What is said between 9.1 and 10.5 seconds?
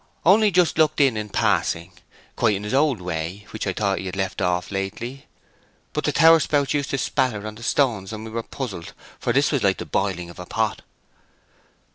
for this was like the boiling of a